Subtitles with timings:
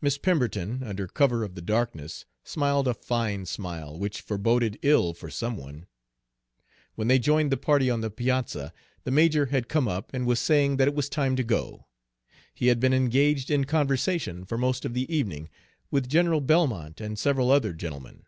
[0.00, 5.28] Miss Pemberton, under cover of the darkness, smiled a fine smile, which foreboded ill for
[5.28, 5.88] some one.
[6.94, 10.38] When they joined the party on the piazza, the major had come up and was
[10.38, 11.88] saying that it was time to go.
[12.54, 15.48] He had been engaged in conversation, for most of the evening,
[15.90, 18.26] with General Belmont and several other gentlemen.